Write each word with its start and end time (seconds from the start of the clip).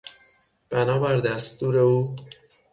بنابر 0.71 1.17
دستور 1.21 1.77
او 1.77 2.15